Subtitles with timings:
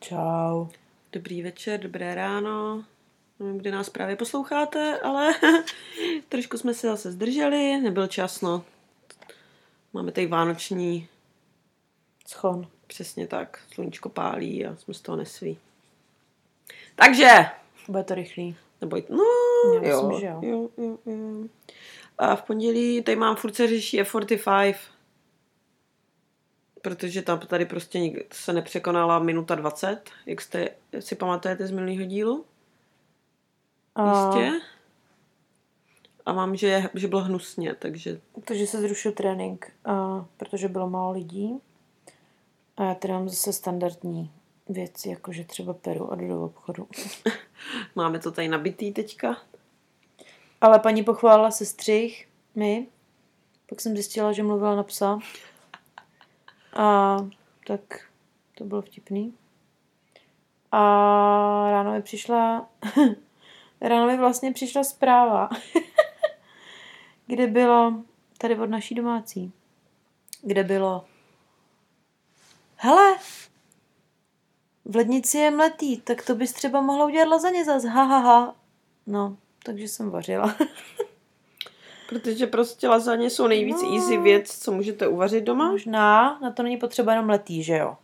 [0.00, 0.66] Čau.
[1.12, 2.84] Dobrý večer, dobré ráno.
[3.40, 5.34] Nevím, kdy nás právě posloucháte, ale
[6.28, 8.64] trošku jsme se zase zdrželi, nebyl čas, no.
[9.92, 11.08] Máme tady vánoční,
[12.28, 12.68] Schon.
[12.86, 15.58] přesně tak, sluníčko pálí a jsme z toho nesví.
[16.94, 17.30] Takže,
[17.88, 18.56] Bude to rychlý.
[18.80, 19.24] neboj, no,
[19.82, 20.40] Já jo, myslím, že jo.
[20.42, 21.48] jo, jo, jo.
[22.18, 24.74] A v pondělí tady mám furt se řeší F45,
[26.86, 30.68] protože tam tady prostě nikdy se nepřekonala minuta 20, jak jste
[31.00, 32.44] si pamatujete z minulého dílu.
[33.94, 34.52] A, Jistě.
[36.26, 41.12] A mám, že, že bylo hnusně, takže Takže se zrušil trénink, a, protože bylo málo
[41.12, 41.60] lidí.
[42.76, 44.30] A já teda mám zase standardní
[44.68, 46.88] věci, jakože třeba peru a jdu do obchodu.
[47.94, 49.36] máme to tady nabitý teďka.
[50.60, 52.86] Ale paní pochválila se střih, mi.
[53.68, 55.18] Pak jsem zjistila, že mluvila na psa.
[56.76, 57.16] A
[57.66, 57.80] tak
[58.54, 59.34] to bylo vtipný.
[60.72, 60.78] A
[61.70, 62.68] ráno mi přišla,
[63.80, 65.48] ráno mi vlastně přišla zpráva,
[67.26, 67.94] kde bylo,
[68.38, 69.52] tady od naší domácí,
[70.42, 71.04] kde bylo,
[72.76, 73.18] hele,
[74.84, 78.54] v lednici je mletý, tak to bys třeba mohla udělat lazaně zas, ha, ha, ha.
[79.06, 80.56] No, takže jsem vařila.
[82.08, 83.94] Protože prostě lazaně jsou nejvíc No.
[83.94, 85.70] easy věc, co můžete uvařit doma.
[85.70, 87.96] Možná, na to není potřeba jenom letý, že jo?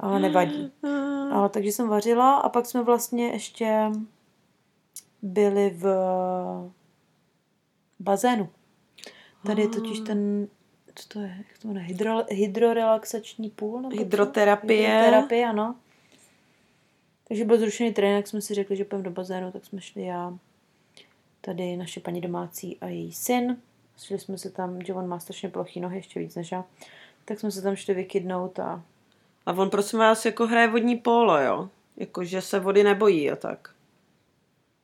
[0.00, 0.72] Ale nevadí.
[1.32, 3.90] Ale takže jsem vařila a pak jsme vlastně ještě
[5.22, 5.86] byli v
[8.00, 8.48] bazénu.
[9.46, 10.48] Tady je totiž ten,
[10.94, 13.80] co to je, jak to jmenuje, hydro, hydrorelaxační půl?
[13.80, 13.98] Nebo co?
[13.98, 14.88] Hydroterapie.
[14.88, 15.74] Hydroterapie, ano.
[17.28, 20.38] Takže byl zrušený trénink, jsme si řekli, že půjdeme do bazénu, tak jsme šli já,
[21.46, 23.56] tady naše paní domácí a její syn.
[23.98, 26.64] Šli jsme se tam, že on má strašně plochý nohy, ještě víc než já.
[27.24, 28.82] Tak jsme se tam šli vykydnout a
[29.46, 31.68] A on prosím vás jako hraje vodní polo, jo?
[31.96, 33.70] Jako, že se vody nebojí a tak.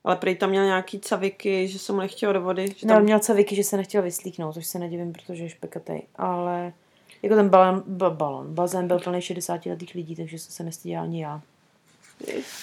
[0.03, 2.67] Ale prej tam měl nějaký caviky, že se mu nechtěl do vody.
[2.67, 2.97] Že Tam...
[2.97, 3.03] tam...
[3.03, 6.01] měl caviky, že se nechtěl vyslíknout, což se nedivím, protože je špekatej.
[6.15, 6.73] Ale
[7.21, 11.03] jako ten balon, ba, balon, bazén byl plný 60 letých lidí, takže jsem se nestyděla
[11.03, 11.41] ani já.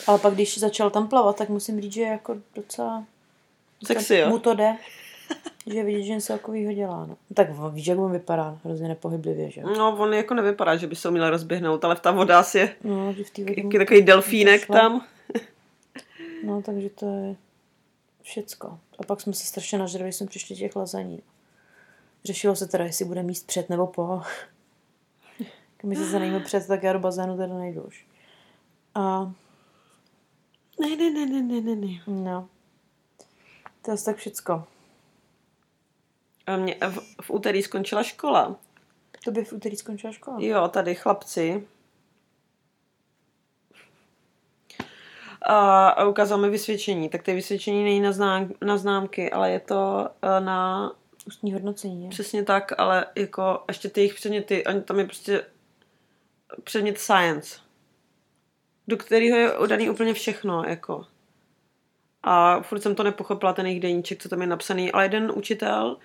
[0.06, 3.04] Ale pak, když začal tam plavat, tak musím říct, že jako docela
[3.86, 4.28] Sexy, jo?
[4.28, 4.76] mu to jde.
[5.66, 7.06] že vidět, že něco takového dělá.
[7.06, 7.16] No.
[7.34, 9.62] Tak víš, jak on vypadá, hrozně nepohyblivě, že?
[9.62, 13.12] No, on jako nevypadá, že by se uměl rozběhnout, ale ta voda asi je No,
[13.12, 15.06] že v té vodě jaký takový delfínek tam.
[16.44, 17.36] No, takže to je
[18.22, 18.78] všecko.
[18.98, 21.22] A pak jsme se strašně nažrali, když jsme přišli těch lazaní.
[22.24, 24.22] Řešilo se teda, jestli bude míst před nebo po.
[25.82, 28.06] Když se nejme před, tak já do bazénu teda nejdu už.
[28.94, 29.32] A
[30.80, 32.00] Ne, ne, ne, ne, ne, ne, ne.
[32.06, 32.48] no.
[33.82, 34.64] To je tak všecko.
[36.46, 38.56] A mě v, v úterý skončila škola.
[39.24, 40.36] To by v úterý skončila škola.
[40.40, 41.68] Jo, tady chlapci.
[45.42, 47.08] A, a ukázal mi vysvědčení.
[47.08, 50.90] Tak ty vysvědčení není na, znám, na známky, ale je to eh, na
[51.26, 52.10] Ústní hodnocení, je?
[52.10, 55.44] přesně tak, ale jako ještě ty jejich předměty, oni tam je prostě
[56.64, 57.58] předmět science,
[58.88, 61.06] do kterého je udaný úplně všechno, jako.
[62.22, 65.96] A furt jsem to nepochopila, ten jejich deníček, co tam je napsaný, ale jeden učitel,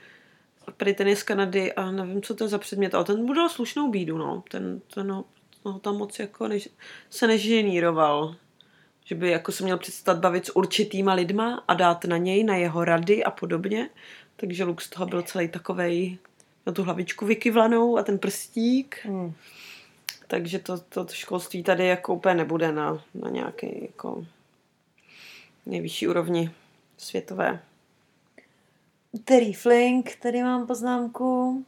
[0.77, 3.49] prý ten je z Kanady a nevím, co to je za předmět, ale ten budal
[3.49, 4.43] slušnou bídu, no.
[4.51, 5.25] Ten, ten ho,
[5.63, 6.69] ho tam moc jako než,
[7.09, 8.35] se neženíroval.
[9.05, 12.55] Že by jako se měl přestat bavit s určitýma lidma a dát na něj, na
[12.55, 13.89] jeho rady a podobně.
[14.35, 16.17] Takže Lux z toho byl celý takovej
[16.65, 18.99] na tu hlavičku vykyvlanou a ten prstík.
[19.03, 19.33] Hmm.
[20.27, 24.25] Takže to, to školství tady jako úplně nebude na, na nějaké jako
[25.65, 26.51] nejvyšší úrovni
[26.97, 27.59] světové.
[29.11, 31.63] Úterý flink, tady mám poznámku.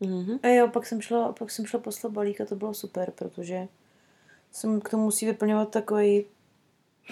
[0.00, 0.38] Mhm.
[0.42, 3.68] A jo, pak jsem šla, pak jsem šla poslat balík a to bylo super, protože
[4.52, 6.24] jsem k tomu musí vyplňovat takový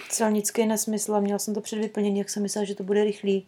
[0.09, 3.47] celnický nesmysl a měla jsem to před vyplnění, jak jsem myslela, že to bude rychlý.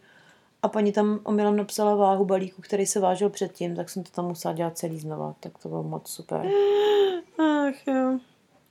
[0.62, 4.26] A paní tam omylem napsala váhu balíku, který se vážil předtím, tak jsem to tam
[4.26, 6.42] musela dělat celý znova, tak to bylo moc super.
[7.38, 8.20] Ach jo.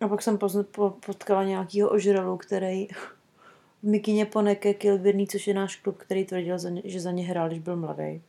[0.01, 2.89] A pak jsem pozn- po, potkala nějakýho ožralu, který
[3.83, 7.59] v mikině Poneke Kilbirný, což je náš klub, který tvrdil, že za ně hrál, když
[7.59, 8.23] byl mladý.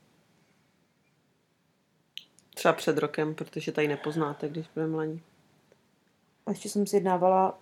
[2.54, 5.22] Třeba před rokem, protože tady nepoznáte, když bude mladí.
[6.46, 7.58] A ještě jsem si jednávala,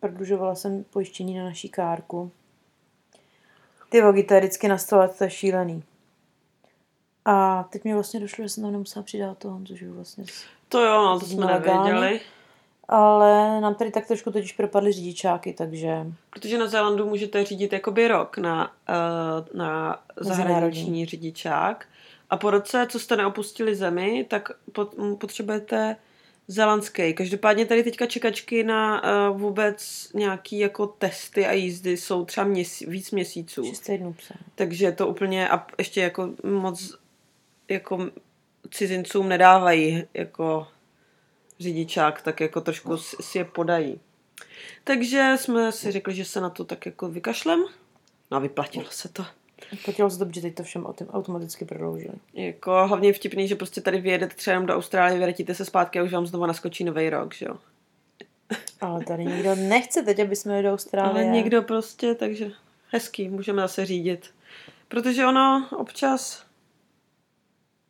[0.00, 2.32] prodlužovala jsem pojištění na naší kárku.
[3.88, 5.84] Ty vogy, to je vždycky na stole, to je šílený.
[7.24, 10.24] A teď mi vlastně došlo, že jsem tam nemusela přidat toho, což je vlastně...
[10.68, 12.20] To jo, no, to jsme nevěděli.
[12.88, 18.08] Ale nám tady tak trošku totiž propadly řidičáky, takže Protože na Zélandu můžete řídit jakoby
[18.08, 21.86] rok na, uh, na zahraniční řidičák.
[22.30, 25.96] A po roce, co jste neopustili zemi, tak pot, m, potřebujete
[26.48, 27.14] Zelandský.
[27.14, 32.86] Každopádně tady teďka čekačky na uh, vůbec nějaký jako testy a jízdy jsou třeba měsí,
[32.86, 33.72] víc měsíců.
[33.86, 34.14] Týdnů.
[34.54, 36.98] Takže to úplně a ještě jako moc
[37.68, 38.10] jako
[38.70, 40.66] cizincům nedávají jako
[41.60, 44.00] řidičák, tak jako trošku si si je podají.
[44.84, 47.64] Takže jsme si řekli, že se na to tak jako vykašlem.
[48.30, 49.24] No a vyplatilo se to.
[49.84, 52.14] Platilo se dobře, teď to všem autom- automaticky prodloužili.
[52.34, 55.98] Jako hlavně je vtipný, že prostě tady vyjedete třeba jenom do Austrálie, vyletíte se zpátky
[55.98, 57.56] a už vám znovu naskočí nový rok, že jo.
[58.80, 61.24] Ale tady nikdo nechce teď, aby jsme jeli do Austrálie.
[61.24, 62.50] Ale někdo prostě, takže
[62.88, 64.30] hezký, můžeme zase řídit.
[64.88, 66.44] Protože ono občas,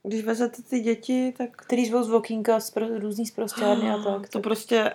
[0.02, 4.28] když vezete ty děti, tak Který zvou z Vokínka z pro, různý zprostěrny a tak.
[4.28, 4.92] to prostě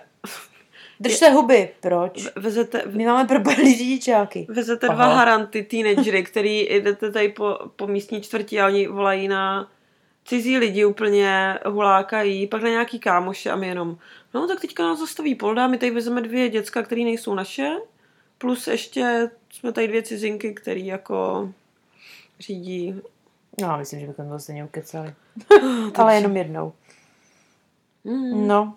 [1.00, 1.70] Držte huby.
[1.80, 2.28] Proč?
[2.36, 4.46] vezete, My máme propadlý řidičáky.
[4.50, 4.96] vezete Aha.
[4.96, 9.70] dva haranty, teenagery, který jdete tady po, po místní čtvrti a oni volají na
[10.24, 13.98] cizí lidi úplně, hulákají, pak na nějaký kámoše a my jenom,
[14.34, 17.76] no tak teďka nás zastaví polda, my tady vezeme dvě děcka, které nejsou naše,
[18.38, 21.50] plus ještě jsme tady dvě cizinky, který jako
[22.40, 22.94] řídí.
[23.60, 25.14] No, myslím, že bychom to stejně ukecali.
[25.94, 26.72] Ale jenom jednou.
[28.04, 28.76] Mm, No.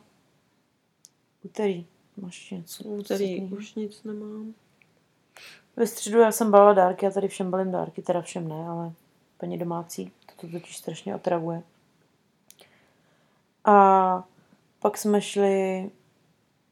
[1.44, 1.86] Úterý.
[2.18, 2.84] Máš něco?
[2.84, 4.54] Úterý už nic nemám.
[5.76, 8.92] Ve středu já jsem balila dárky, já tady všem balím dárky, teda všem ne, ale
[9.38, 11.64] paní domácí, to to totiž strašně otravuje.
[13.66, 14.24] A
[14.80, 15.90] pak jsme šli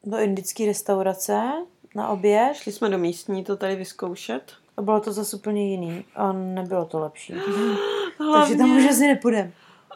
[0.04, 1.52] do indické restaurace
[1.96, 4.54] na oběd Šli jsme do místní to tady vyzkoušet.
[4.80, 7.34] A bylo to zase úplně jiný a nebylo to lepší.
[7.34, 7.78] Hlavně,
[8.34, 9.54] Takže tam už asi nepůjdem.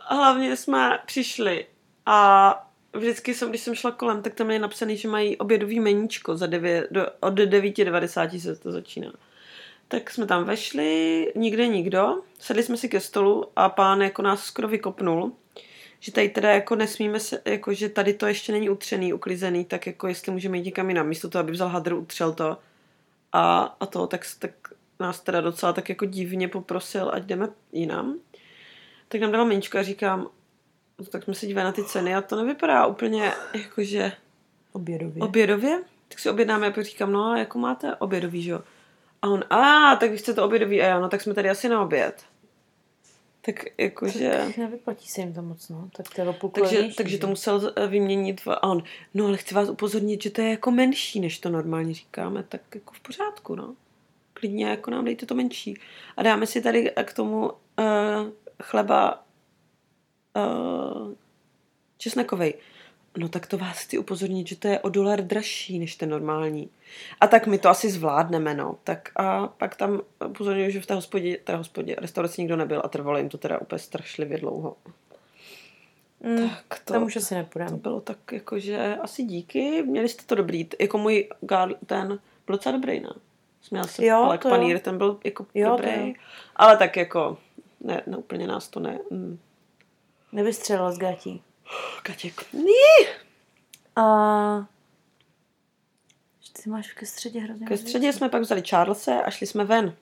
[0.10, 1.66] hlavně jsme přišli
[2.06, 6.38] a vždycky jsem, když jsem šla kolem, tak tam je napsaný, že mají obědový meníčko
[6.38, 9.14] za 9, do, od 9.90 se to začíná.
[9.88, 14.44] Tak jsme tam vešli, nikde nikdo, sedli jsme si ke stolu a pán jako nás
[14.44, 15.32] skoro vykopnul,
[16.00, 19.88] že tady teda jako nesmíme se, jako že tady to ještě není utřený, uklizený, tak
[19.88, 22.58] jako jestli můžeme jít někam jinam, místo toho, aby vzal hadr, utřel to
[23.34, 24.52] a, a to, tak, tak
[25.00, 28.20] nás teda docela tak jako divně poprosil, ať jdeme jinam.
[29.08, 30.28] Tak nám dala meničko a říkám,
[31.00, 34.12] no, tak jsme se dívali na ty ceny a to nevypadá úplně jakože
[34.72, 35.24] Obědově.
[35.24, 35.84] obědově.
[36.08, 38.62] Tak si objednáme a pak říkám, no a jako máte obědový, že jo?
[39.22, 41.82] A on, a tak vy chcete obědový a já, no tak jsme tady asi na
[41.82, 42.26] oběd.
[43.46, 44.30] Tak jakože...
[44.30, 45.90] Tak nevyplatí se jim to moc, no.
[45.96, 47.22] Tak to Takže, takže že?
[47.22, 50.72] to musel eh, vyměnit a on, no ale chci vás upozornit, že to je jako
[50.72, 53.76] menší, než to normálně říkáme, tak jako v pořádku, no.
[54.34, 55.78] Klidně jako nám dejte to menší.
[56.18, 57.54] A dáme si tady k tomu uh,
[58.64, 59.24] chleba
[60.36, 61.14] uh,
[61.98, 62.54] česnekovej.
[63.18, 66.70] No tak to vás chci upozornit, že to je o dolar dražší než ten normální.
[67.22, 68.76] A tak my to asi zvládneme, no.
[68.84, 72.88] Tak a pak tam upozorňuji, že v té hospodě, té hospodě, restauraci nikdo nebyl a
[72.88, 74.78] trvalo jim to teda úplně strašlivě dlouho.
[76.24, 77.78] Mm, Tak to, tam už asi to nepůjdeme.
[77.78, 80.70] bylo tak jako, že asi díky, měli jste to dobrý.
[80.80, 82.08] Jako můj gar, ten
[82.46, 83.10] byl docela dobrý, ne?
[83.62, 86.08] Směl se, Jo, ale to panír, ten byl jako Jo, to dobrý.
[86.08, 86.14] jo.
[86.56, 87.38] Ale tak jako,
[87.82, 89.00] ne, ne, úplně nás to ne.
[89.10, 89.40] Mm.
[90.32, 91.42] Nevystřelila z gátí.
[92.04, 92.46] Katěk.
[93.96, 94.66] A...
[96.64, 98.18] Ty máš ke středě hrozně Ke středě věcí.
[98.18, 99.96] jsme pak vzali Charlese a šli jsme ven.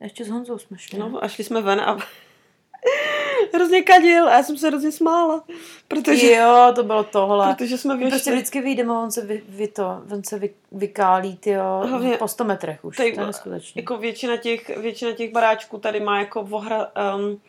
[0.00, 0.98] Ještě s Honzou jsme šli.
[0.98, 1.98] No a šli jsme ven a
[3.54, 5.44] hrozně kadil a já jsem se hrozně smála.
[5.88, 7.54] Protože, Jo, to bylo tohle.
[7.54, 8.10] protože jsme My vyšli.
[8.10, 12.16] prostě vždycky vyjdeme a on se, vy, vy to, on se vy, vykálí, tyjo, Hlavně-
[12.16, 13.82] po 100 metrech už, Tady- to je neskutečné.
[13.82, 17.40] Jako většina těch, většina těch baráčků tady má jako vohra, um,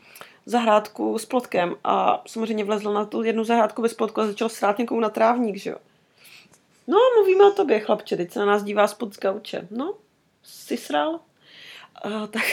[0.48, 4.78] zahrádku s plotkem a samozřejmě vlezl na tu jednu zahrádku bez plotku a začal srát
[4.78, 5.78] někomu na trávník, že jo.
[6.88, 9.68] No, mluvíme o tobě, chlapče, teď se na nás dívá spod z gauče.
[9.72, 9.94] No,
[10.44, 11.20] jsi sral?
[12.02, 12.44] A, tak,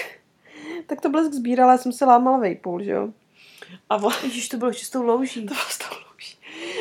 [0.87, 3.09] tak to blesk sbírala, já jsem se lámala vejpůl, že jo.
[3.91, 5.47] A on, Ježiš, to bylo ještě s tou louží.
[5.47, 6.39] to vás to louží.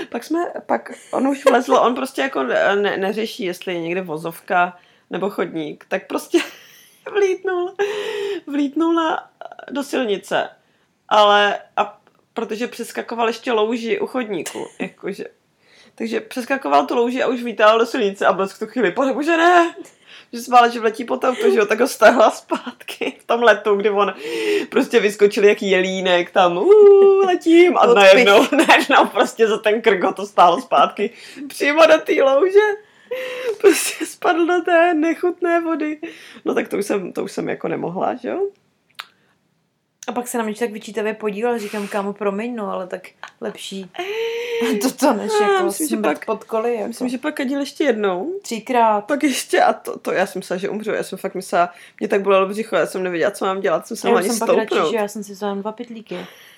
[0.09, 4.77] Pak jsme, pak on už vlezl, on prostě jako ne, neřeší, jestli je někde vozovka
[5.09, 6.39] nebo chodník, tak prostě
[7.11, 7.75] vlítnul,
[8.47, 9.29] vlítnul na,
[9.71, 10.49] do silnice.
[11.13, 11.99] Ale, a
[12.33, 15.25] protože přeskakoval ještě louži u chodníku, jakože.
[15.95, 19.13] Takže přeskakoval tu louži a už vítál do silnice a byl v tu chvíli, pane
[19.13, 19.75] bože ne,
[20.33, 23.75] že smále, že vletí po auto, že jo, tak ho stáhla zpátky v tom letu,
[23.75, 24.13] kdy on
[24.69, 30.13] prostě vyskočil jak jelínek tam, uh, letím a najednou, najednou prostě za ten krk ho
[30.13, 31.09] to stálo zpátky
[31.47, 32.67] přímo do té louže.
[33.61, 35.97] Prostě spadl do té nechutné vody.
[36.45, 38.47] No tak to už jsem, to už jsem jako nemohla, že jo?
[40.07, 43.07] A pak se na mě tak vyčítavě podíval, říkám, kámo, promiň, no, ale tak
[43.41, 43.91] lepší
[44.81, 46.87] toto než jako myslím, že pak- pod koly, jako.
[46.87, 48.33] Myslím, že pak kadil ještě jednou.
[48.41, 49.05] Třikrát.
[49.05, 50.91] Pak ještě a to, to já jsem myslela, že umřu.
[50.91, 51.69] Já jsem fakt myslela,
[51.99, 54.49] mě tak bolelo břicho, já jsem nevěděla, co mám dělat, jsem se ani jsem pak
[54.49, 54.91] radši, stoupnout.
[54.91, 56.17] že já jsem si vzala dva pytlíky.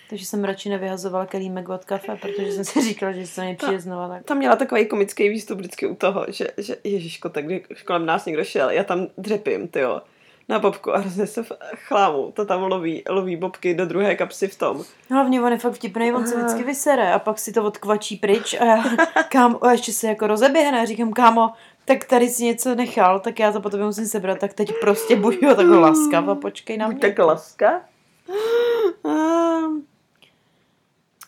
[0.09, 3.79] Takže jsem radši nevyhazovala kelímek od kafe, protože jsem si říkala, že se mi přijde
[3.79, 4.23] znova tak.
[4.23, 7.45] Tam měla takový komický výstup vždycky u toho, že, že Ježiško, tak
[7.85, 10.01] kolem nás někdo šel, já tam dřepím, ty jo
[10.49, 12.31] na bobku a hrozně se v chlámu.
[12.31, 14.83] To tam loví, loví bobky do druhé kapsy v tom.
[15.09, 18.53] Hlavně on je fakt vtipný, on se vždycky vysere a pak si to odkvačí pryč
[18.53, 18.83] a já,
[19.29, 21.51] kámo, a ještě se jako rozeběhne a říkám, kámo,
[21.85, 25.43] tak tady si něco nechal, tak já to potom musím sebrat, tak teď prostě buď
[25.43, 26.99] ho tak laskav a počkej na mě.
[26.99, 27.81] Tak laska?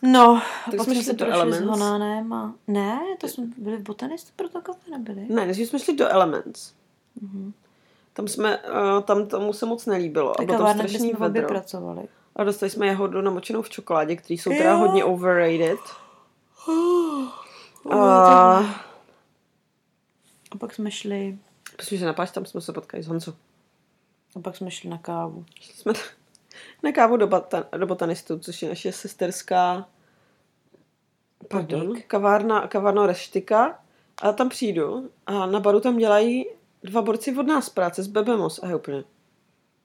[0.02, 1.66] No, Tak pak jsme šli do Elements.
[1.66, 2.54] Honánem a...
[2.66, 5.26] Ne, to jsme byli v botanistu pro to kafe, nebyli?
[5.28, 6.72] Ne, než jsme šli do Elements.
[8.18, 10.30] Tam jsme, uh, tam tomu se moc nelíbilo.
[10.30, 11.48] A Tak bylo tam strašný vedro.
[11.48, 12.08] pracovali.
[12.36, 14.76] A dostali jsme jahodu namočenou v čokoládě, které jsou teda Jo.
[14.78, 15.78] hodně overrated.
[17.90, 18.58] A
[20.50, 21.38] A pak jsme šli,
[21.78, 23.32] myslím, že na páč tam jsme se potkali s Honzou.
[24.36, 25.44] a pak jsme šli na kávu.
[25.60, 25.92] Šli jsme
[26.82, 29.88] na kávu do, bata, do botanistů, což je naše sesterská
[31.48, 33.78] pardon, kavárna, kavárna Reštika.
[34.22, 36.46] A tam přijdu a na baru tam dělají
[36.82, 38.60] dva borci od nás práce z Bebemos.
[38.62, 39.04] A je úplně,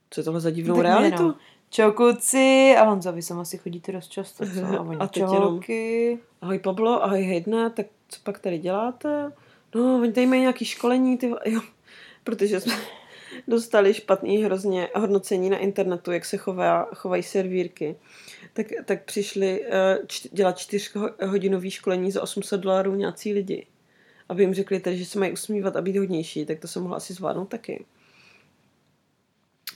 [0.10, 1.16] co je tohle za divnou Tak realitu?
[1.16, 1.36] jenom,
[1.74, 4.66] Čau kluci, a Honza, vy sem asi chodíte dost často, co?
[4.80, 5.60] A oni, A teď jenom-.
[6.42, 9.32] Ahoj Pablo, ahoj Hejdne, tak co pak tady děláte?
[9.76, 11.62] No, oni tady mají nějaký školení, ty, jo.
[12.24, 12.74] Protože jsme
[13.48, 17.96] dostali špatný hrozně hodnocení na internetu, jak se chová, chovají servírky.
[18.54, 23.68] Tak, tak přišli eh, čty, dělat čtyřhodinový školení za 800 dolarů nějací lidi.
[24.34, 26.98] Aby jim řekli tedy, že se mají usmívat a být hodnější, tak to jsem mohla
[26.98, 27.86] asi zvládnout taky.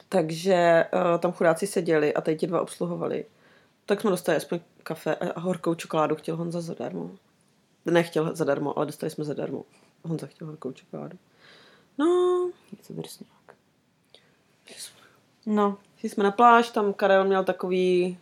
[0.10, 3.26] Takže uh, tam chudáci seděli a tady ti dva obsluhovali.
[3.86, 7.12] Tak jsme dostali aspoň kafe a a horkou čokoládu chtěl Honza zadarmo.
[7.86, 9.64] Nechtěl zadarmo, ale dostali jsme zadarmo.
[10.04, 11.18] Honza chtěl horkou čokoládu.
[11.98, 12.06] No,
[12.72, 13.56] Je to drsňák.
[15.46, 18.18] No, šli jsme na pláž, tam Karel měl takový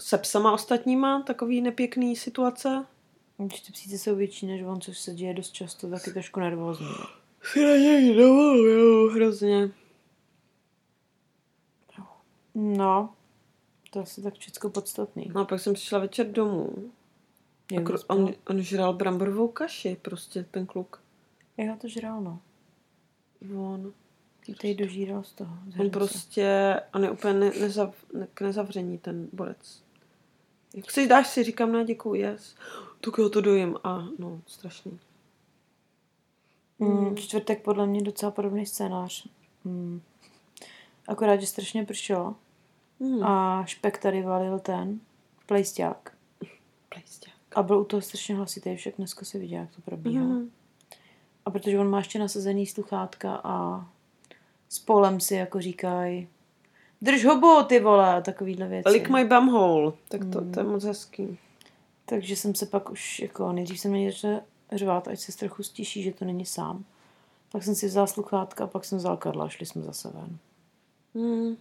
[0.00, 2.86] se psama ostatníma, takový nepěkný situace.
[3.38, 6.40] Když ty psíci jsou větší než on, což se děje dost často, tak je trošku
[6.40, 6.86] nervózní.
[7.42, 9.70] Si na něj dovolujou hrozně.
[12.54, 13.14] No,
[13.90, 15.30] to je asi tak všechno podstatný.
[15.34, 16.92] No a pak jsem přišla večer domů.
[17.70, 21.02] A Jak kru- on, on žral bramborovou kaši, prostě ten kluk.
[21.56, 22.40] Já to žral, no.
[23.56, 23.92] On,
[24.46, 25.58] Ty tady dožíral z toho.
[25.76, 29.82] z on prostě, on je úplně ne, nezav, ne, k nezavření ten borec.
[30.74, 32.56] Jak si dáš si, říkám, ne, děkuji, yes.
[33.04, 33.76] Tak jo, to dojím.
[33.84, 34.98] A no, strašný.
[36.78, 39.26] Mm, čtvrtek podle mě docela podobný scénář.
[39.64, 40.00] Mm.
[41.08, 42.34] Akorát, že strašně pršelo
[43.00, 43.22] Hmm.
[43.24, 45.00] a špek tady valil ten
[45.46, 46.12] plejsťák.
[46.88, 47.34] Plejsťák.
[47.54, 50.24] A byl u toho strašně hlasitý, však dneska si viděl, jak to probíhá.
[50.24, 50.50] Mhm.
[51.44, 53.86] A protože on má ještě nasazený sluchátka a
[54.68, 56.28] s polem si jako říkají
[57.02, 58.88] drž hobo, ty vole, a takovýhle věci.
[58.88, 59.92] Lick my bumhole.
[60.08, 60.52] Tak to, Hmm.
[60.52, 61.38] to je moc hezký.
[62.06, 64.40] Takže jsem se pak už, jako nejdřív jsem mě začala
[64.72, 66.84] řvát, ať se trochu stiší, že to není sám.
[67.52, 70.38] Pak jsem si vzala sluchátka a pak jsem vzal Karla a šli jsme zase ven.
[71.14, 71.56] Hmm.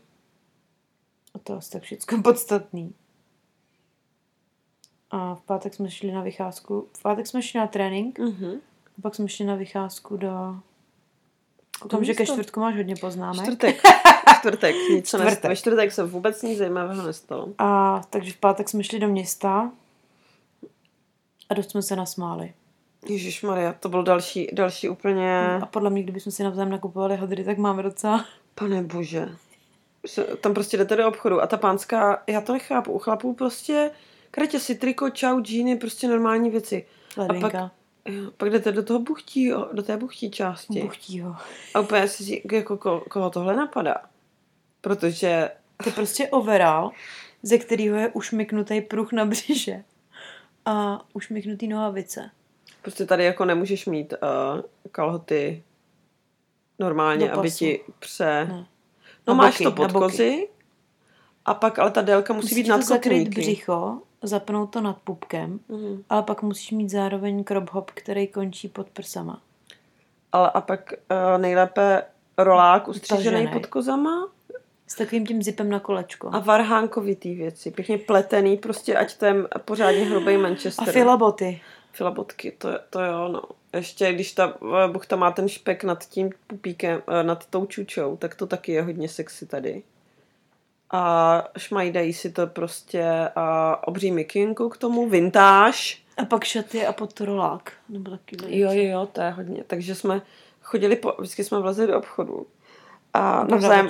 [1.33, 2.93] A to je asi tak všechno podstatný.
[5.11, 6.87] A v pátek jsme šli na vycházku.
[6.97, 8.51] V pátek jsme šli na trénink Mhm.
[8.97, 10.55] a pak jsme šli na vycházku do...
[11.79, 13.41] Koukám, že ke čtvrtku máš hodně poznámek.
[13.43, 13.81] Čtvrtek.
[14.39, 14.75] Čtvrtek.
[14.89, 15.25] Nic Čtvrtek.
[15.29, 15.49] nestalo.
[15.51, 17.47] Ve čtvrtek se vůbec nic zajímavého nestalo.
[17.57, 19.71] A takže v pátek jsme šli do města
[21.49, 22.53] a dost jsme se nasmáli.
[23.05, 25.59] Ježíš Maria, to byl další, další úplně...
[25.61, 28.25] A podle mě, kdybychom si navzájem nakupovali hadry, tak máme docela...
[28.55, 29.29] Pane bože.
[30.41, 33.91] Tam prostě jdete do obchodu a ta pánská, já to nechápu, u chlapů prostě
[34.31, 36.85] kratě si triko, čau, džíny, prostě normální věci.
[37.17, 37.71] Ledvinka.
[38.05, 40.81] Jo, pak jdete do toho buchtího, do té buchtí části.
[40.81, 41.35] Buchtího.
[41.73, 43.95] A úplně si jako ko, koho tohle napadá.
[44.81, 45.49] Protože
[45.83, 46.91] To je prostě overall,
[47.43, 49.83] ze kterého je ušmyknutý pruh na břiše
[50.65, 52.29] a ušmyknutý nohavice.
[52.81, 55.63] prostě tady jako nemůžeš mít uh, kalhoty
[56.79, 58.45] normálně, aby ti pře...
[58.49, 58.65] Ne.
[59.27, 60.47] No Na máš boky, to pod kozy
[61.45, 64.97] a pak ale ta délka musí, být Musíš nad to zakrýt břicho, zapnout to nad
[64.97, 66.03] pupkem, Mhm.
[66.09, 69.41] ale pak musíš mít zároveň crop hop, který končí pod prsama.
[70.31, 72.03] Ale a pak uh, nejlépe
[72.37, 74.27] rolák ustřížený pod kozama
[74.87, 76.29] S takovým tím zipem na kolečko.
[76.33, 77.71] a varhánkovitý věci.
[77.71, 79.35] Pěkně pletený, prostě ať to je
[79.65, 80.93] pořádně hrubý A Manchester.
[80.93, 81.61] filaboty.
[81.91, 83.41] Filabotky, to, je- to jo, no.
[83.73, 88.17] Ještě když ta eh, buchta má ten špek nad tím pupíkem, eh, nad tou čučou,
[88.17, 89.83] tak to taky je hodně sexy tady.
[90.91, 96.03] A šmajdají si to prostě a obří mikinku k tomu, vintáž.
[96.17, 97.73] A pak šaty a pod to rolák.
[97.89, 99.63] Nebo taky Jo, jo, jo, to je hodně.
[99.67, 100.21] Takže jsme
[100.61, 102.45] chodili, po, vždycky jsme vlezli do obchodu
[103.13, 103.87] A navzájem,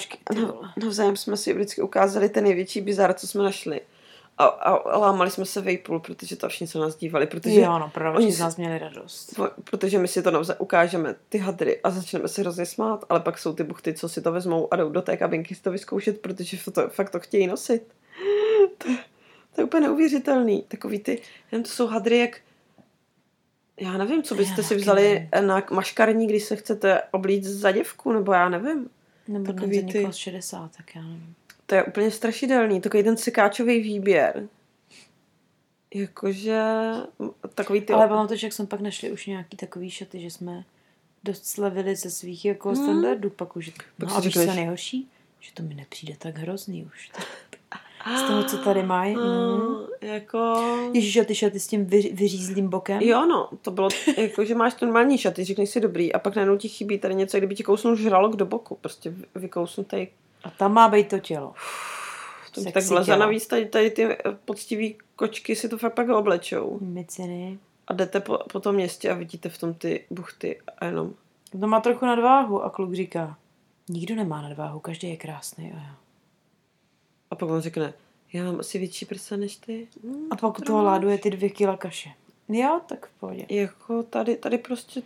[0.83, 3.81] navzájem jsme si vždycky ukázali ten největší bizar, co jsme našli.
[4.37, 7.79] A, a, a lámali jsme se vejpůl, protože to všichni se nás dívali, protože, Jo,
[7.79, 9.39] no, prodavači oni z nás měli radost.
[9.63, 13.37] protože my si to navzájem ukážeme, ty hadry, a začneme se hrozně smát, ale pak
[13.37, 16.21] jsou ty buchty, co si to vezmou a jdou do té kabinky si to vyzkoušet,
[16.21, 17.83] protože to, fakt to chtějí nosit.
[18.77, 18.97] To, je-
[19.55, 20.61] to je úplně neuvěřitelný.
[20.67, 22.39] Takový ty, jen to jsou hadry, jak
[23.79, 28.11] já nevím, co byste Já si vzali na maškarní, když se chcete oblít za děvku,
[28.11, 28.89] nebo já nevím.
[29.27, 30.07] Nebo Takový ty- ty...
[30.11, 31.35] 60, tak já nevím.
[31.65, 32.81] To je úplně strašidelný.
[32.81, 34.47] Takový ten sekáčový výběr.
[35.93, 36.61] Jakože
[37.55, 37.93] takový ty...
[37.93, 40.63] Ale pamatuješ, jak jsme pak našli už nějaký takový šaty, že jsme
[41.23, 42.83] dost slevili ze svých jako Hmm.
[42.83, 43.69] standardů, pak už.
[43.69, 45.09] Pak No a víš, co nejhorší?
[45.39, 47.11] Že to mi nepřijde tak hrozný už.
[48.17, 49.15] Z toho, co tady mají.
[49.23, 49.83] Mm.
[50.01, 50.63] Jako...
[50.93, 53.01] Ježíš, a ty šaty s tím vyř, vyřízlým bokem?
[53.01, 56.57] Jo, no, to bylo jako, že máš normální šaty, řekneš si dobrý a pak najednou
[56.57, 60.07] ti chybí tady něco, kdyby ti kousnul žralok do boku, prostě vy- vykousnutý.
[60.43, 61.53] A tam má být to tělo.
[62.53, 63.19] To Sexy tak vleze tělo.
[63.19, 66.77] navíc tady, tady ty eh, poctivý kočky si to fakt pak oblečou.
[66.81, 67.59] Miciny.
[67.87, 71.13] A jdete po, po tom městě a vidíte v tom ty buchty a jenom
[71.59, 73.37] To má trochu nadváhu a kluk říká,
[73.89, 75.71] nikdo nemá nadváhu, každý je krásný.
[75.71, 75.95] A, já.
[77.33, 77.93] A pak on řekne,
[78.33, 79.87] já mám asi větší prsa než ty.
[80.03, 82.09] Hmm, a pak toho láduje ty dvě kila kaše.
[82.49, 83.45] Jo, tak v pohodě.
[83.49, 85.01] Jako tady, tady prostě,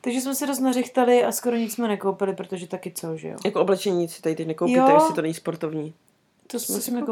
[0.00, 3.36] Takže jsme se dost nařichtali a skoro nic jsme nekoupili, protože taky co, že jo?
[3.44, 4.94] jako oblečení si tady teď nekoupíte, Jo.
[4.94, 5.94] jestli to není sportovní.
[6.46, 7.02] To jsme si jsme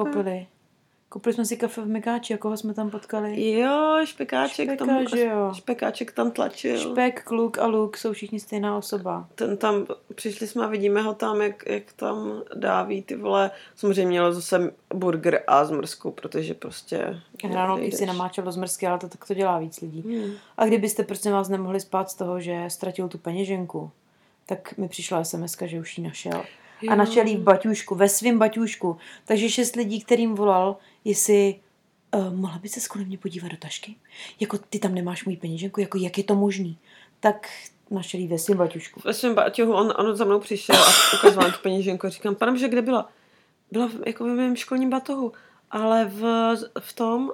[1.08, 1.34] koupili.
[1.34, 3.50] jsme si kafe v Mykáči, a koho jsme tam potkali.
[3.50, 5.52] Jo, špekáček, Špeka, tam, že jo.
[5.54, 6.78] špekáček tam tlačil.
[6.78, 9.28] Špek, kluk a luk jsou všichni stejná osoba.
[9.34, 13.50] ten tam, přišli jsme a vidíme ho tam, jak, jak tam dáví ty vole.
[13.74, 17.20] Samozřejmě mělo zase burger a zmrzku, protože prostě...
[17.52, 20.02] Ráno si namáčel do zmrzky, ale to tak to dělá víc lidí.
[20.02, 20.32] Hmm.
[20.56, 23.90] A kdybyste prostě vás nemohli spát z toho, že ztratil tu peněženku,
[24.46, 26.44] tak mi přišla sms že už ji našel.
[26.80, 26.96] A Jo.
[26.96, 28.96] našel jí v baťůžku, ve svém baťůžku.
[29.24, 31.60] Takže šest lidí, kterým volal, jestli
[32.14, 33.96] uh, mohla by se kvůli mě podívat do tašky?
[34.40, 36.78] Jako ty tam nemáš můj peněženku, jako jak je to možný?
[37.20, 37.48] Tak
[37.90, 39.00] našel jí ve svém baťůžku.
[39.04, 42.06] Ve svém baťohu on, on za mnou přišel a ukazoval tu peněženku.
[42.06, 43.08] A říkám, pane, že kde byla?
[43.72, 45.32] Byla v, jako ve mém školním batohu,
[45.70, 47.30] ale v, v tom,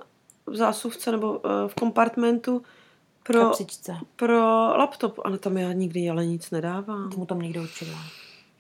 [0.47, 2.63] v zásuvce nebo eh, v kompartmentu
[3.23, 3.97] pro, Kapsičce.
[4.17, 4.39] pro
[4.79, 5.21] laptop.
[5.25, 7.11] Ale tam já nikdy ale nic nedávám.
[7.11, 7.89] Tomu tam někdo určil.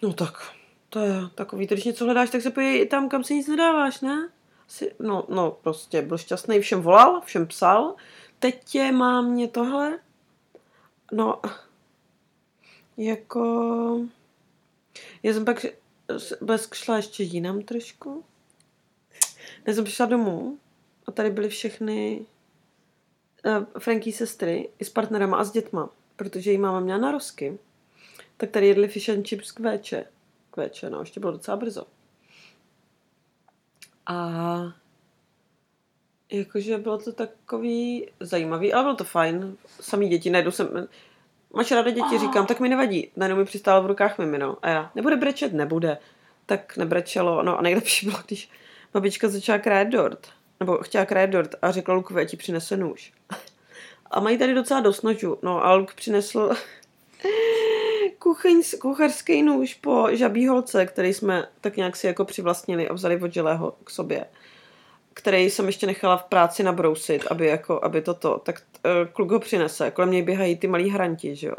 [0.02, 0.52] No tak,
[0.88, 4.28] to je takový, když něco hledáš, tak se pojď tam, kam si nic nedáváš, ne?
[4.68, 7.94] Asi, no, no, prostě byl šťastný, všem volal, všem psal,
[8.38, 9.98] teď tě má mě tohle,
[11.12, 11.40] no,
[12.96, 14.06] jako,
[15.22, 15.66] já jsem pak
[16.40, 18.24] bez šla ještě jinam trošku,
[19.66, 20.58] já jsem přišla domů
[21.06, 22.26] a tady byly všechny
[23.46, 27.58] uh, Franky sestry i s partnerama a s dětma, protože jí máma měla narozky
[28.42, 30.04] tak tady jedli fish and chips k véče.
[30.50, 31.86] K véče, no, ještě bylo docela brzo.
[34.06, 34.28] A
[36.32, 39.56] jakože bylo to takový zajímavý, ale bylo to fajn.
[39.80, 40.88] Samý děti, najednou jsem...
[41.54, 43.10] Máš ráda děti, říkám, tak mi nevadí.
[43.16, 44.56] Najednou mi přistálo v rukách mimino.
[44.62, 45.52] A já, nebude brečet?
[45.52, 45.98] Nebude.
[46.46, 47.42] Tak nebrečelo.
[47.42, 48.50] No a nejlepší bylo, když
[48.92, 50.28] babička začala krájet dort.
[50.60, 53.12] Nebo chtěla krájet dort a řekla Lukovi, ať ti přinese nůž.
[54.10, 55.38] A mají tady docela dost nožů.
[55.42, 56.50] No a Luk přinesl
[58.22, 63.20] kuchyň, kuchařský nůž po žabí holce, který jsme tak nějak si jako přivlastnili a vzali
[63.60, 64.24] od k sobě.
[65.14, 69.40] Který jsem ještě nechala v práci nabrousit, aby, jako, aby toto, tak uh, kluk ho
[69.40, 69.90] přinese.
[69.90, 71.56] Kolem něj běhají ty malí hranti, že jo.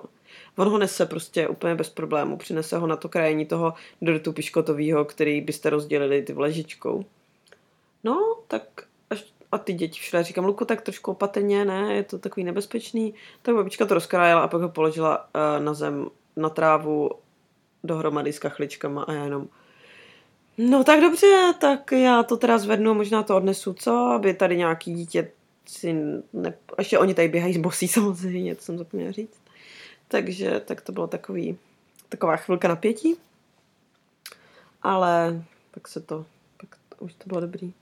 [0.58, 2.38] On ho nese prostě úplně bez problému.
[2.38, 7.06] Přinese ho na to krajení toho dortu piškotového, který byste rozdělili ty vležičkou.
[8.04, 8.63] No, tak
[9.52, 13.13] a ty děti všude říkám, Luku, tak trošku opatrně, ne, je to takový nebezpečný.
[13.41, 17.10] Tak babička to rozkrájela a pak ho položila uh, na zem, na trávu,
[17.84, 19.48] dohromady s kachličkama a já jenom
[20.58, 23.91] No tak dobře, tak já to teda zvednu, možná to odnesu, co?
[23.91, 25.32] Aby tady nějaký dítě
[25.65, 25.93] si
[26.34, 26.54] ne...
[26.78, 29.41] Ještě oni tady běhají z bosí samozřejmě, to jsem zapomněla říct.
[30.08, 31.58] Takže tak to bylo takový,
[32.10, 33.15] taková chvilka napětí.
[34.82, 36.26] Ale pak se to,
[36.58, 37.74] pak to, už to bylo dobrý.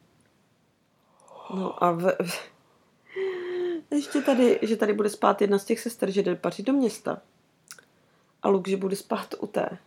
[1.55, 2.17] No a v,
[3.91, 7.21] ještě tady, že tady bude spát jedna z těch sester, že jde pařit do města.
[8.43, 9.77] A Luk, že bude spát u té,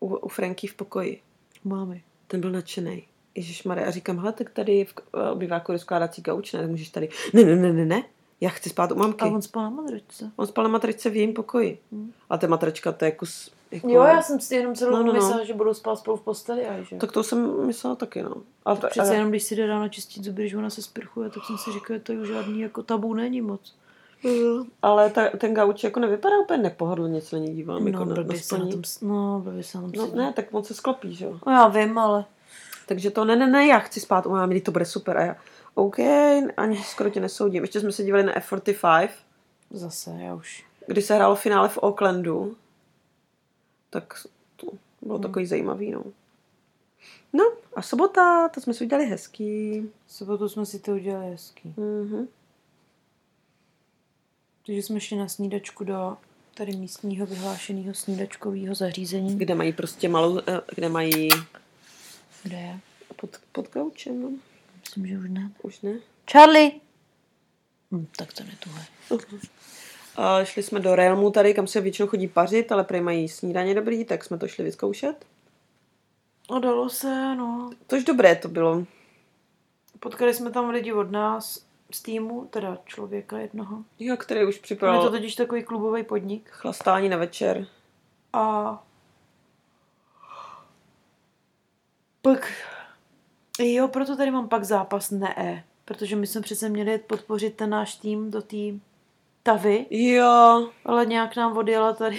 [0.00, 1.20] u, u Franky v pokoji.
[1.64, 2.00] Máme.
[2.26, 3.04] Ten byl nadšený.
[3.34, 6.88] Ježíš a říkám, hele, tak tady v eh, obýváku je skládací gauč, ne, tak můžeš
[6.88, 7.08] tady.
[7.32, 8.04] Ne, ne, ne, ne, ne,
[8.40, 9.24] já chci spát u mamky.
[9.24, 10.30] A On, spal na madračce.
[10.36, 11.78] on spal na matričce v jejím pokoji.
[11.92, 12.12] Hmm.
[12.30, 13.50] A ta matrička, to je kus...
[13.70, 16.16] Jako, Jo, já jsem si jenom celou No, no, no, myslela, že budou spát spolu
[16.16, 16.66] v posteli.
[16.66, 16.96] A že?
[16.96, 18.34] Tak to jsem myslela taky, no.
[18.64, 21.44] Ale to, Přece jenom když si jde ráno čistit zuby, když ona se sprchuje, tak
[21.44, 23.74] jsem si říkala, že to už žádný jako tabu není moc.
[24.82, 27.84] Ale ta, ten gauč jako nevypadá úplně nepohodlně, co na něj dívám.
[27.84, 30.52] No, jako na, na se na tom, no, blbě se na tom No ne, tak
[30.52, 31.40] moc se sklopí, že jo.
[31.46, 32.24] No, já vím, ale
[32.88, 35.16] Takže to ne, ne, ne, já chci spát u mámy, to bude super.
[35.16, 35.36] A já,
[35.74, 35.98] OK,
[36.56, 37.62] ani skoro tě nesoudím.
[37.62, 39.08] Ještě jsme se dívali na F45,
[39.70, 40.64] zase, já už.
[40.86, 42.56] kdy se hrálo finále v Aucklandu.
[43.90, 44.14] Tak
[44.56, 44.66] to
[45.02, 46.04] bylo takový zajímavý, no.
[47.32, 49.82] No a sobota, to jsme si udělali hezký.
[50.06, 51.74] Sobotu jsme si to udělali hezký.
[51.76, 52.28] Mhm.
[54.68, 56.16] Takže jsme šli na snídačku do
[56.54, 59.38] tady místního vyhlášeného snídačkového zařízení.
[59.38, 61.28] Kde mají prostě malou, eh, kde mají
[62.42, 62.80] Kde je?
[63.16, 64.30] pod, pod gaučem, no.
[64.80, 65.50] Myslím, že už ne.
[65.62, 65.92] Už ne.
[66.32, 66.70] Charlie!
[67.92, 68.86] Hm, tak to ne tohle.
[70.16, 73.74] A šli jsme do Realmu tady, kam se většinou chodí pařit, ale prý mají snídaně
[73.74, 75.26] dobrý, tak jsme to šli vyzkoušet.
[76.50, 77.70] A dalo se, no.
[77.86, 78.84] Tož dobré to bylo.
[80.00, 83.84] Potkali jsme tam lidi od nás z týmu, teda člověka jednoho.
[83.98, 86.50] Jo, který už Je to připravil totiž takový klubový podnik.
[86.50, 87.66] chlastání na večer.
[88.32, 88.82] A
[92.22, 92.52] pak,
[93.58, 97.94] jo, proto tady mám pak zápas ne, protože my jsme přece měli podpořit ten náš
[97.94, 98.56] tým do té
[99.48, 102.18] Tavy, Jo, ale nějak nám odjela tady.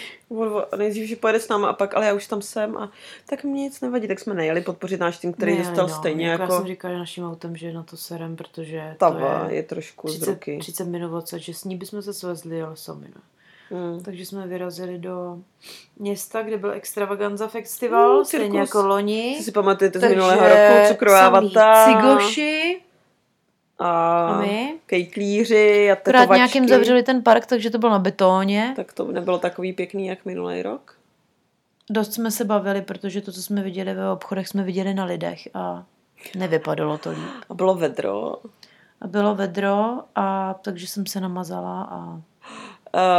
[0.77, 2.91] Nejdřív, že pojede s náma a pak, ale já už tam jsem a
[3.29, 6.29] tak mi nic nevadí, tak jsme nejeli podpořit náš tým, který Ne, dostal no, stejně
[6.29, 6.41] jako...
[6.41, 9.63] jako, Já jsem říkala naším autem, že na to serem, protože Tava, to je, je,
[9.63, 10.57] trošku z 30, ruky.
[10.59, 13.21] 30 minut odsaď, že s ní bychom se svezli, ale sami ne.
[13.71, 14.03] Mm.
[14.03, 15.37] Takže jsme vyrazili do
[15.99, 19.39] města, kde byl Extravaganza Festival, Mm, stejně jako loni.
[19.43, 20.87] Si pamatujete z minulého roku?
[20.87, 22.68] Cukrová vata Cigoši
[23.79, 24.75] a, a my.
[24.85, 26.37] kejklíři a Akorát tetovačky.
[26.39, 28.73] nějakým zavřeli ten park, takže to bylo na betóně.
[28.75, 30.95] Tak to nebylo takový pěkný, jak minulý rok.
[31.89, 35.39] Dost jsme se bavili, protože to, co jsme viděli ve obchodech, jsme viděli na lidech
[35.53, 35.83] a
[36.37, 37.19] nevypadalo to líp.
[37.49, 38.35] A bylo vedro.
[39.01, 42.21] A bylo vedro, a takže jsem se namazala a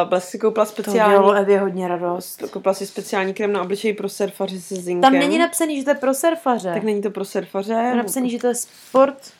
[0.03, 2.42] Uh, byla si koupila to speciální, udělalo Evě hodně radost.
[2.51, 5.12] koupila si speciální krém na obličej pro surfaře se zinkem.
[5.12, 6.73] Tam není napsaný, že to je pro surfaře.
[6.75, 7.73] Tak není to pro surfaře.
[7.73, 9.33] Je napsaný, že to je sport.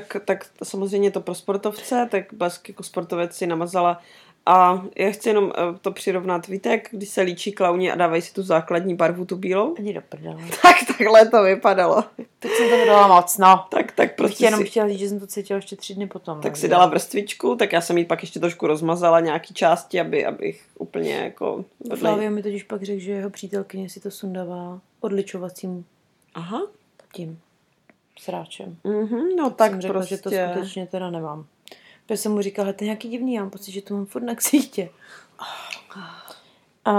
[0.00, 4.00] Tak, tak samozřejmě to pro sportovce, tak Blesk jako sportovec si namazala
[4.46, 6.46] a já chci jenom eh, to přirovnat.
[6.46, 9.74] Víte, jak když se líčí klauni a dávají si tu základní barvu, tu bílou?
[9.78, 10.36] Ani do prdele.
[10.62, 12.04] Tak takhle to vypadalo.
[12.38, 13.64] Teď jsem to dala moc, no.
[13.70, 16.06] Tak, tak Prostě prostě jenom si, chtěla říct, že jsem to cítila ještě tři dny
[16.06, 16.40] potom.
[16.40, 20.00] tak no, si dala vrstvičku, tak já jsem jí pak ještě trošku rozmazala nějaký části,
[20.00, 21.64] aby, abych úplně jako...
[21.90, 25.84] vedle- Flavio mi totiž pak řekl, že jeho přítelkyně si to sundává odličovacím
[26.34, 26.62] Aha.
[27.12, 27.40] tím
[28.18, 28.76] sráčem.
[28.84, 30.16] Mhm, no Tak tak jsem řekla, prostě...
[30.16, 31.46] že to skutečně teda nemám.
[32.06, 34.22] Protože jsem mu říkala, to je nějaký divný, já mám pocit, že to mám furt
[34.22, 34.88] na ksítě.
[36.84, 36.92] A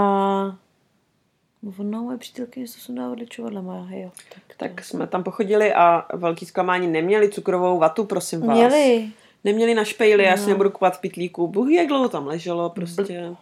[1.78, 4.10] no, moje přítelkyně se sundá odličovadle, má, jo.
[4.34, 8.56] Tak, to- Tak jsme tam pochodili a velký zklamání neměli cukrovou vatu, prosím vás.
[8.56, 9.08] Měli.
[9.44, 10.48] Neměli na špejli, já si No.
[10.48, 11.48] nebudu kupovat v pitlíku.
[11.48, 13.36] Bůh jak dlouho tam leželo prostě.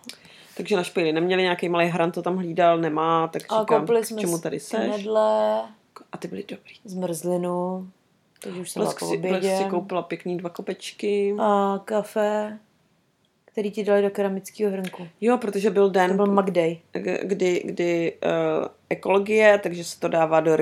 [0.56, 4.00] Takže na špejli neměli, nějaký malý hran to tam hlídal, nemá, tak A říkám, koupili
[4.02, 4.78] k jsme čemu si tady seš?
[4.94, 5.62] knedle,
[6.12, 6.74] A ty byly dobrý.
[6.84, 7.88] zmrzlinu,
[8.42, 11.34] takže už jsem Blesk si, Blesk si koupila pěkný dva kopečky.
[11.40, 12.58] A kafe,
[13.44, 15.08] který ti dali do keramického hrnku.
[15.20, 16.78] Jo, protože byl To den, byl Magday.
[17.22, 20.58] kdy, kdy uh, ekologie, takže se to dává do, uh,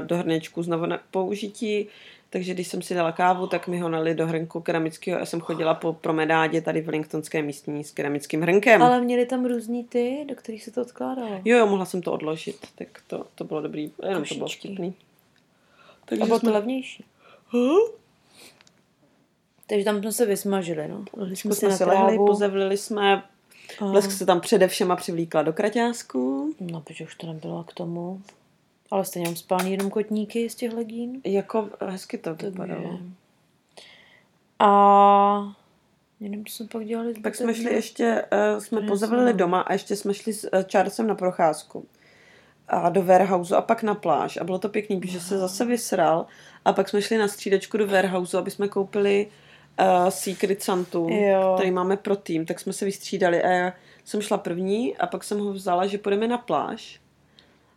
[0.00, 1.86] do hrnečku znovu na použití.
[2.34, 5.40] Takže když jsem si dala kávu, tak mi ho nali do hrnku keramického a jsem
[5.40, 8.82] chodila po promenádě tady v Lincolnské místní s keramickým hrnkem.
[8.82, 11.40] Ale měli tam různý ty, do kterých se to odkládalo.
[11.44, 14.68] Jo, jo, mohla jsem to odložit, tak to, to bylo dobrý, jenom to bylo Košičky.
[14.68, 14.94] vtipný.
[16.02, 16.52] A Takže bylo to jsme...
[16.52, 17.04] levnější.
[19.66, 21.04] Takže tam jsme se vysmažili, no.
[21.16, 23.22] Lehli jsme jsme si lehli, pozevlili jsme,
[23.80, 26.54] A- Blesk se tam především přivlíkla do kraťásku.
[26.60, 28.22] No, protože už to nebylo k tomu.
[28.94, 31.20] Ale stejně mám spálný jenom kotníky z těch legín.
[31.24, 32.82] Jako hezky to vypadalo.
[32.82, 33.04] Takže...
[34.58, 35.52] A...
[36.20, 37.14] Nevím, co jsme pak dělali.
[37.14, 41.06] Pak jsme šli ještě, uh, jsme pozavili doma a ještě jsme šli s uh, Charlesem
[41.06, 41.86] na procházku.
[42.68, 44.36] A do warehouse a pak na pláž.
[44.36, 46.26] A bylo to pěkný, protože se zase vysral.
[46.64, 49.26] A pak jsme šli na střídečku do warehouse, aby jsme koupili
[49.80, 51.52] uh, Secret Santu, Jo.
[51.56, 52.46] který máme pro tým.
[52.46, 53.72] Tak jsme se vystřídali a já
[54.04, 57.03] jsem šla první a pak jsem ho vzala, že půjdeme na pláž.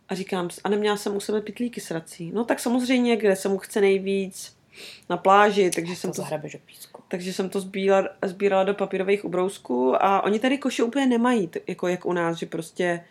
[0.08, 2.32] A říkám, a neměla jsem u sebe pitlíky s rací.
[2.32, 4.56] No tak samozřejmě, kde se mu chce nejvíc
[5.10, 7.02] na pláži, takže jsem To to zahrabeš do písku.
[7.08, 11.88] takže jsem to sbírala, sbírala do papírových ubrousků a oni tady koše úplně nemají, jako
[11.88, 13.04] jak u nás, že prostě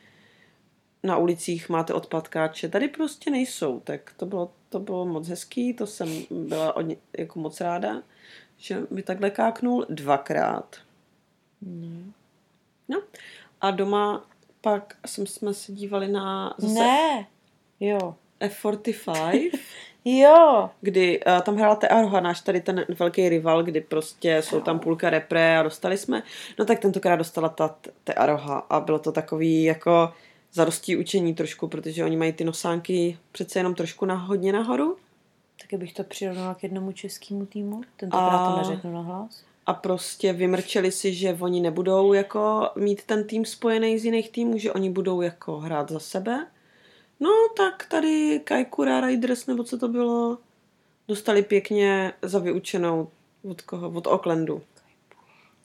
[1.04, 2.70] na ulicích máte odpadkáče.
[2.70, 6.98] Tady prostě nejsou, tak to bylo, to bylo moc hezký, to jsem byla od, ně-
[7.18, 8.02] jako moc ráda,
[8.58, 10.76] že mi takhle káknul dvakrát.
[11.62, 12.04] Ne.
[12.88, 13.02] No
[13.62, 14.26] a doma
[14.62, 17.28] pak jsme se dívali na zase ne.
[17.80, 18.16] Jo.
[18.42, 19.52] F45.
[20.10, 20.70] Jo.
[20.82, 25.10] kdy uh, tam hrála Tearoha, náš tady ten velký rival, kdy prostě jsou tam půlka
[25.10, 26.24] repre a dostali jsme.
[26.60, 30.14] No tak tentokrát dostala ta Tearoha a bylo to takový jako
[30.54, 34.98] zarostí učení trošku, protože oni mají ty nosánky přece jenom trošku na, hodně nahoru.
[35.62, 37.82] Taky bych to přirovnala k jednomu českému týmu.
[37.98, 39.44] Tentokrát A- to neřeknu na hlas.
[39.68, 44.58] A prostě vymrčeli si, že oni nebudou jako mít ten tým spojený z jiných týmů,
[44.58, 46.48] že oni budou jako hrát za sebe.
[47.20, 50.38] No tak tady Kaikura Riders, nebo co to bylo,
[51.08, 53.10] dostali pěkně za vyučenou
[53.50, 53.90] od koho?
[53.90, 54.62] Od Oaklandu.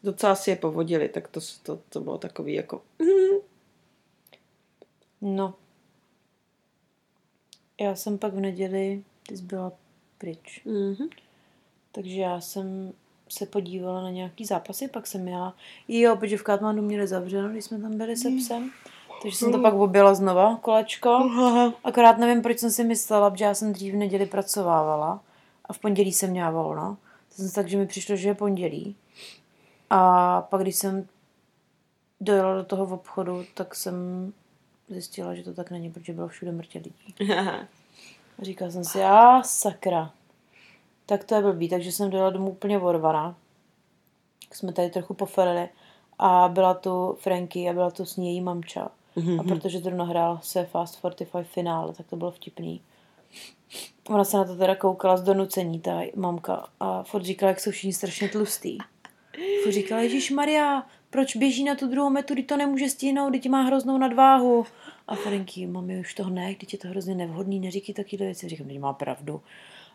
[0.04, 2.82] Docela si je povodili, tak to, to, to bylo takový jako...
[2.98, 3.38] mm,
[5.20, 5.54] No.
[7.80, 9.72] Já jsem pak v neděli, ty jsi byla
[10.18, 10.62] pryč.
[10.64, 11.08] mhm.
[11.92, 12.92] Takže já jsem
[13.32, 15.54] se podívala na nějaký zápasy, pak jsem jela.
[15.88, 18.70] Jo, protože v Katmandu měli zavřeno, když jsme tam byli se psem.
[19.22, 21.30] Takže jsem to pak objela znova, kolečko.
[21.84, 25.20] Akorát nevím, proč jsem si myslela, protože já jsem dřív v neděli pracovávala
[25.64, 26.96] a v pondělí jsem měla volno.
[27.28, 28.96] To jsem si tak, že mi přišlo, že je pondělí.
[29.90, 31.06] A pak, když jsem
[32.20, 33.94] dojela do toho obchodu, tak jsem
[34.88, 37.34] zjistila, že to tak není, protože bylo všude mrtě lidí.
[38.38, 40.10] A říkala jsem si, a sakra.
[41.12, 43.36] Tak to je blbý, takže jsem dojela domů úplně orvaná.
[44.52, 45.68] Jsme tady trochu poferili
[46.18, 48.90] a byla tu Franky a byla tu s ní její mamča.
[49.38, 52.80] A protože zrovna hrál se Fast 45 finále, tak to bylo vtipný.
[54.08, 57.70] Ona se na to teda koukala z donucení, ta mamka, a furt říkala, jak jsou
[57.70, 58.78] všichni strašně tlustý.
[59.62, 63.48] Furt říkala, Ježíš Maria, proč běží na tu druhou metu, když to nemůže stihnout, teď
[63.48, 64.64] má hroznou nadváhu.
[65.06, 68.48] A Franky, mami, už to ne, teď je to hrozně nevhodný, neříkej takovýhle věci.
[68.48, 69.40] Říkám, teď má pravdu.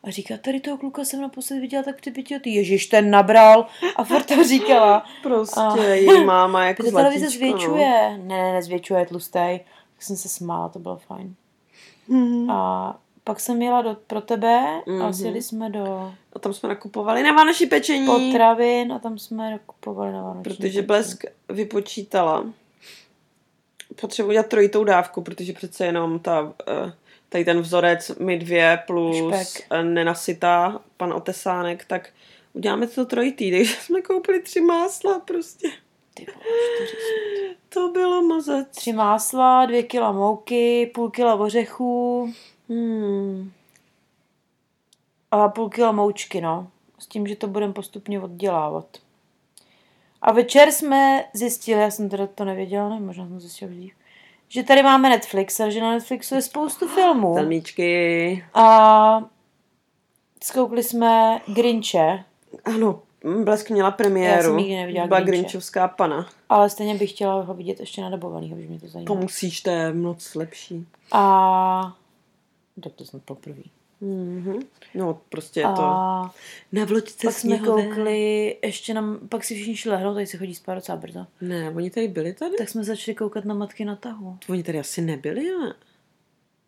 [0.04, 2.50] A říká, tady toho kluka jsem naposled viděla tak při pěti lety.
[2.50, 3.66] Ježíš, ten nabral.
[3.96, 5.06] A furt to říkala.
[5.24, 8.18] Prostě A- její máma jako Ta televize zlatíčko, zvětšuje.
[8.18, 9.60] Ne, ne, nezvětšuje, je tlustej.
[9.94, 11.36] Tak jsem se smála, to bylo fajn.
[12.08, 12.54] No.
[12.54, 15.14] A pak jsem jela do, pro tebe a Mhm.
[15.14, 18.06] sjeli jsme do A tam jsme nakupovali na vánoční pečení.
[18.06, 20.88] potravin a tam jsme kupovali na vánoční Protože pečení.
[20.88, 22.46] Blesk vypočítala.
[24.02, 26.94] Potřebuji udělat trojitou dávku, protože přece jenom ta, eh,
[27.30, 29.68] tady ten vzorec my dvě plus Špek.
[29.72, 32.10] eh, nenasytá pan Otesánek, tak
[32.54, 35.68] uděláme to trojitý, takže jsme koupili tři másla prostě.
[36.14, 36.46] Ty vole.
[37.70, 38.68] To bylo mazec.
[38.72, 42.34] Tři másla, dvě kila mouky, půl kila ořechů
[42.70, 43.52] Hmm.
[45.32, 46.68] a půl kila moučky, no.
[47.00, 48.86] S tím, že to budeme postupně oddělávat.
[50.28, 53.94] A večer jsme zjistili, já jsem teda to nevěděla, ne, možná jsem zjistila dřív,
[54.48, 57.36] že tady máme Netflix a že na Netflixu je spoustu filmů.
[57.36, 58.46] Telníčky.
[58.54, 59.22] A
[60.44, 62.24] zkoukli jsme Grinche,
[62.66, 63.00] Ano,
[63.44, 64.44] Blesk měla Já premiéru.
[64.44, 65.40] jsem nikdy neviděla Byla Grinche.
[65.42, 66.30] Grinčovská pana.
[66.50, 69.08] ale stejně bych chtěla ho vidět ještě nadabovanýho, protože mě to zajímá.
[69.08, 70.88] To musíš, to je moc lepší.
[71.12, 71.96] A
[72.84, 73.62] tak to snad poprvé.
[74.02, 74.60] Mhm.
[74.96, 76.36] No, prostě je to A
[76.72, 80.56] na vločce pak jsme koukli, ještě nám, pak si všichni šli lehnout, tady se chodí
[80.56, 81.26] spát docela brzo.
[81.42, 82.56] Ne, oni tady byli tady?
[82.58, 84.38] Tak jsme začali koukat na matky na tahu.
[84.50, 85.74] Oni tady asi nebyli, ale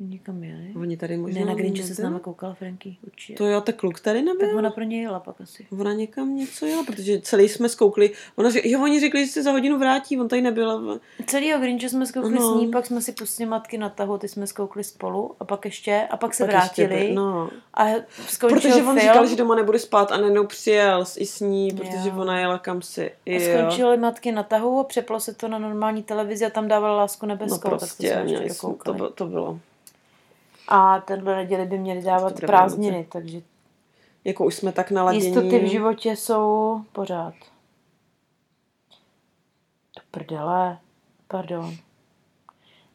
[0.01, 0.73] Někam jeli.
[0.75, 3.37] oni tady možná Ne, na Grinche se s náma koukala Franky, určitě.
[3.37, 4.57] To jo, tak kluk tady Tak nebyl.
[4.57, 5.67] ona pro něj jela pak asi.
[5.79, 8.11] Ona někam něco jela, protože celý jsme zkoukli.
[8.35, 10.99] Ona řek, jo, oni řekli, že se za hodinu vrátí, on tady nebyl.
[11.25, 12.53] Celýho Grinche jsme zkoukli No.
[12.53, 15.65] s ní, pak jsme si pustili matky na tahu, ty jsme zkoukli spolu a pak
[15.65, 17.07] ještě, a pak se Pak ještě vrátili.
[17.09, 17.49] by- No.
[17.73, 17.85] A
[18.27, 18.99] skončil Protože on film.
[18.99, 22.13] říkal, že doma nebude spát a najednou přijel i s ní, protože Jo.
[22.17, 23.11] ona jela kam si.
[23.27, 23.39] A Jo.
[23.59, 27.25] skončily matky na tahu a přeplo se to na normální televizi a tam dávali lásku
[27.25, 29.59] No nebeskou, tak to prostě, jsme ještě to, to bylo.
[30.71, 33.41] A tenhle neděli by měli dávat prázdniny, takže
[34.23, 35.25] Jako už jsme tak naladění.
[35.25, 37.33] jistoty v životě jsou pořád.
[39.95, 40.77] Do prdele,
[41.27, 41.75] pardon.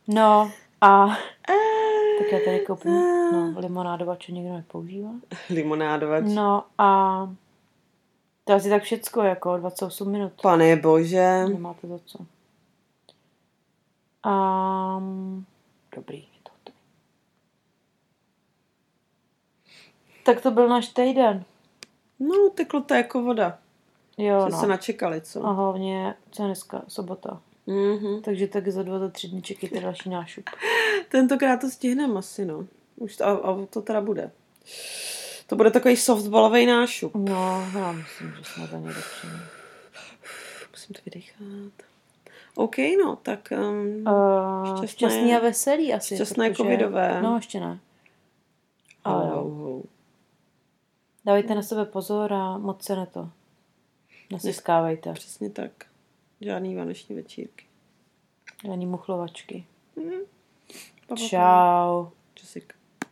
[0.08, 1.06] No a
[2.18, 2.92] tak já tady koupím
[3.32, 5.10] no, limonádovač, nikdo nepoužívá.
[5.50, 6.24] Limonádovač.
[6.26, 7.28] No a
[8.44, 10.32] to asi tak všecko, jako 28 minut.
[10.42, 11.44] Pane bože.
[11.48, 12.18] Nemáte za co.
[14.26, 15.46] Um,
[15.96, 16.78] dobrý, je to hotový.
[20.24, 21.44] Tak to byl náš týden.
[22.20, 23.58] No, teklo to jako voda.
[24.18, 24.66] Jo, se no.
[24.68, 25.46] načekali, co?
[25.46, 26.82] A hlavně, co je dneska?
[26.88, 27.40] Sobota.
[27.66, 28.22] Mhm.
[28.22, 30.44] Takže tak za dva, za tři dny čekejte další nášup.
[31.08, 32.66] Tentokrát to stihneme asi, no.
[32.96, 34.30] Už to, a, a to teda bude.
[35.46, 37.14] To bude takový softballový nášup.
[37.14, 39.32] No, já myslím, že jsme za ně dopření.
[40.70, 41.72] Musím to vydechat.
[42.54, 46.14] OK, no, tak um, Uh, Šťastné- šťastný a veselý asi.
[46.14, 47.22] šťastné covidové.
[47.22, 47.78] No, ještě ne.
[49.04, 49.82] Ale jo.
[51.24, 53.30] Dávejte na sebe pozor a moc se na to.
[54.32, 55.12] Nesiskávejte.
[55.12, 55.70] Přesně tak.
[56.40, 57.64] Žádný vánoční večírky.
[58.72, 59.66] Ani muchlovačky.
[61.06, 61.16] Pa.
[61.16, 62.10] Čau.